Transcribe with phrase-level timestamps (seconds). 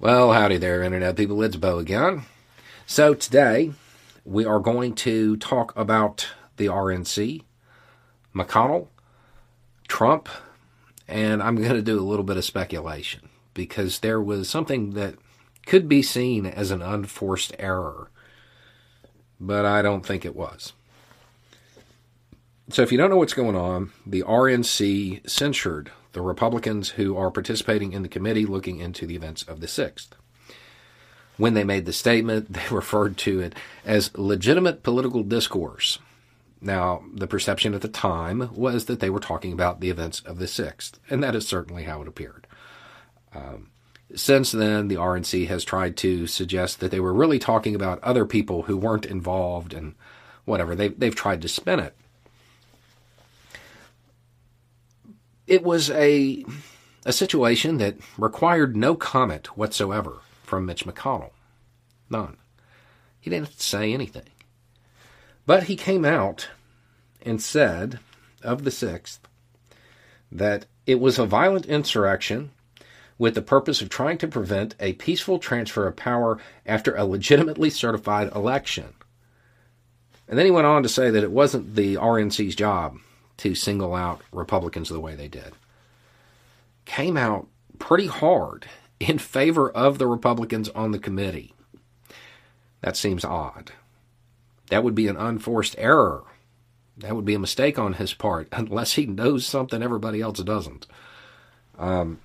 [0.00, 1.42] Well, howdy there, Internet people.
[1.42, 2.22] It's Beau again.
[2.86, 3.72] So, today
[4.24, 7.42] we are going to talk about the RNC,
[8.34, 8.86] McConnell,
[9.88, 10.30] Trump,
[11.06, 15.16] and I'm going to do a little bit of speculation because there was something that
[15.66, 18.10] could be seen as an unforced error,
[19.38, 20.72] but I don't think it was.
[22.70, 27.30] So, if you don't know what's going on, the RNC censured the Republicans who are
[27.30, 30.08] participating in the committee looking into the events of the 6th.
[31.36, 35.98] When they made the statement, they referred to it as legitimate political discourse.
[36.60, 40.38] Now, the perception at the time was that they were talking about the events of
[40.38, 42.46] the 6th, and that is certainly how it appeared.
[43.34, 43.70] Um,
[44.14, 48.26] since then, the RNC has tried to suggest that they were really talking about other
[48.26, 49.94] people who weren't involved and
[50.44, 50.74] whatever.
[50.74, 51.94] They, they've tried to spin it.
[55.50, 56.44] It was a
[57.04, 61.32] a situation that required no comment whatsoever from Mitch McConnell.
[62.08, 62.36] None.
[63.18, 64.28] He didn't say anything.
[65.46, 66.50] But he came out
[67.22, 67.98] and said
[68.44, 69.18] of the 6th
[70.30, 72.52] that it was a violent insurrection
[73.18, 77.70] with the purpose of trying to prevent a peaceful transfer of power after a legitimately
[77.70, 78.94] certified election.
[80.28, 82.98] And then he went on to say that it wasn't the RNC's job
[83.40, 85.54] to single out Republicans the way they did.
[86.84, 88.66] Came out pretty hard
[88.98, 91.54] in favor of the Republicans on the committee.
[92.82, 93.72] That seems odd.
[94.68, 96.24] That would be an unforced error.
[96.98, 100.86] That would be a mistake on his part, unless he knows something everybody else doesn't.
[101.78, 102.20] Um,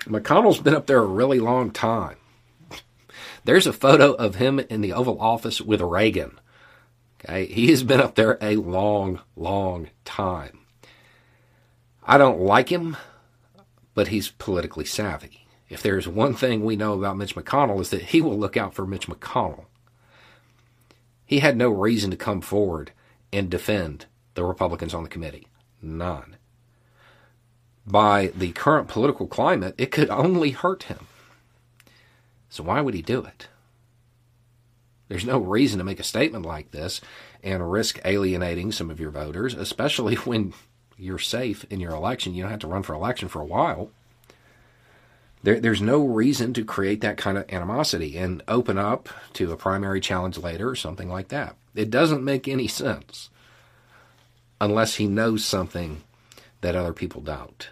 [0.00, 2.16] McConnell's been up there a really long time.
[3.44, 6.40] There's a photo of him in the Oval Office with Reagan
[7.28, 10.60] Okay, he has been up there a long, long time.
[12.04, 12.96] I don't like him,
[13.94, 15.44] but he's politically savvy.
[15.68, 18.74] If there's one thing we know about Mitch McConnell is that he will look out
[18.74, 19.64] for Mitch McConnell.
[21.24, 22.92] He had no reason to come forward
[23.32, 25.48] and defend the Republicans on the committee.
[25.82, 26.36] None.
[27.84, 31.08] By the current political climate, it could only hurt him.
[32.48, 33.48] So why would he do it?
[35.08, 37.00] There's no reason to make a statement like this
[37.42, 40.52] and risk alienating some of your voters, especially when
[40.96, 42.34] you're safe in your election.
[42.34, 43.90] You don't have to run for election for a while.
[45.42, 49.56] There, there's no reason to create that kind of animosity and open up to a
[49.56, 51.54] primary challenge later or something like that.
[51.74, 53.30] It doesn't make any sense
[54.60, 56.02] unless he knows something
[56.62, 57.68] that other people don't.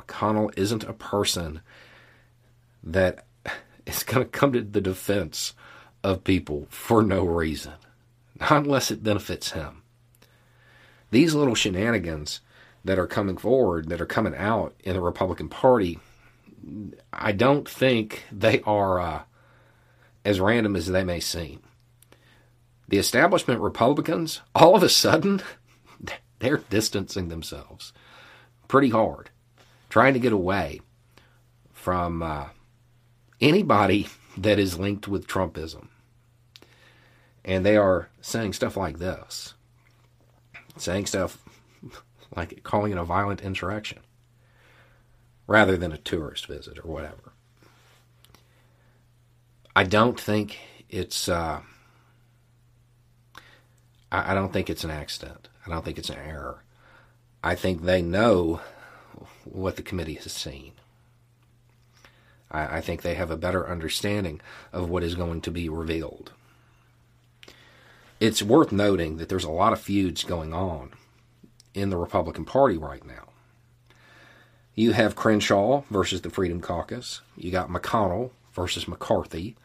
[0.00, 1.60] McConnell isn't a person
[2.82, 3.26] that
[3.88, 5.54] is going to come to the defense
[6.04, 7.72] of people for no reason,
[8.40, 9.82] not unless it benefits him.
[11.10, 12.40] These little shenanigans
[12.84, 15.98] that are coming forward, that are coming out in the Republican Party,
[17.12, 19.22] I don't think they are uh,
[20.24, 21.60] as random as they may seem.
[22.88, 25.42] The establishment Republicans, all of a sudden,
[26.38, 27.92] they're distancing themselves
[28.68, 29.30] pretty hard,
[29.88, 30.80] trying to get away
[31.72, 32.46] from uh,
[33.40, 35.88] anybody that is linked with Trumpism.
[37.44, 39.54] And they are saying stuff like this,
[40.76, 41.38] saying stuff
[42.36, 44.00] like calling it a violent insurrection
[45.46, 47.32] rather than a tourist visit or whatever.
[49.74, 51.28] I don't think it's.
[51.28, 51.60] Uh,
[54.10, 55.48] I don't think it's an accident.
[55.66, 56.64] I don't think it's an error.
[57.44, 58.60] I think they know
[59.44, 60.72] what the committee has seen.
[62.50, 64.40] I, I think they have a better understanding
[64.72, 66.32] of what is going to be revealed.
[68.20, 70.90] It's worth noting that there's a lot of feuds going on
[71.74, 73.28] in the Republican Party right now.
[74.74, 77.20] You have Crenshaw versus the Freedom Caucus.
[77.36, 79.56] You got McConnell versus McCarthy.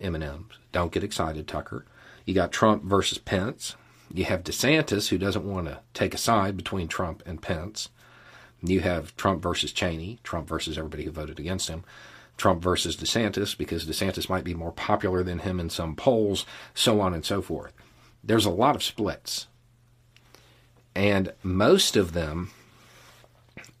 [0.00, 0.58] M&M's.
[0.72, 1.84] Don't get excited, Tucker.
[2.24, 3.76] You got Trump versus Pence.
[4.12, 7.90] You have DeSantis, who doesn't want to take a side between Trump and Pence.
[8.62, 11.84] You have Trump versus Cheney, Trump versus everybody who voted against him.
[12.40, 16.98] Trump versus DeSantis because DeSantis might be more popular than him in some polls, so
[16.98, 17.74] on and so forth.
[18.24, 19.46] There's a lot of splits.
[20.94, 22.50] And most of them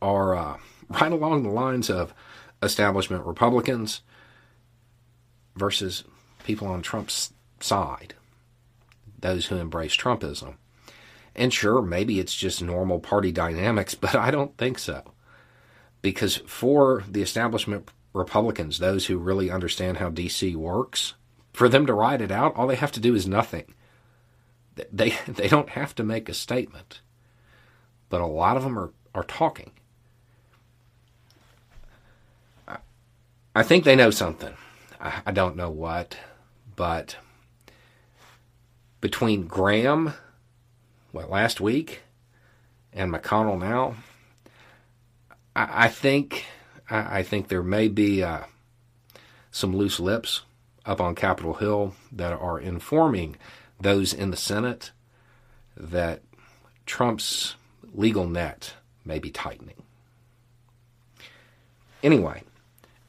[0.00, 0.56] are uh,
[0.88, 2.14] right along the lines of
[2.62, 4.02] establishment Republicans
[5.56, 6.04] versus
[6.44, 8.14] people on Trump's side,
[9.18, 10.54] those who embrace Trumpism.
[11.34, 15.02] And sure, maybe it's just normal party dynamics, but I don't think so.
[16.02, 21.14] Because for the establishment Republicans, those who really understand how DC works,
[21.52, 23.74] for them to ride it out, all they have to do is nothing.
[24.90, 27.00] They, they don't have to make a statement.
[28.08, 29.72] But a lot of them are, are talking.
[32.66, 32.78] I,
[33.54, 34.54] I think they know something.
[35.00, 36.16] I, I don't know what,
[36.76, 37.16] but
[39.00, 40.14] between Graham,
[41.10, 42.02] what, last week,
[42.92, 43.96] and McConnell now,
[45.56, 46.44] I, I think
[46.90, 48.44] I, I, think there may be uh,
[49.50, 50.42] some loose lips
[50.84, 53.36] up on Capitol Hill that are informing
[53.80, 54.92] those in the Senate
[55.76, 56.22] that
[56.86, 57.56] Trump's
[57.92, 59.82] legal net may be tightening.
[62.02, 62.42] Anyway,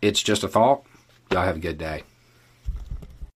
[0.00, 0.84] it's just a thought.
[1.30, 2.04] Y'all have a good day.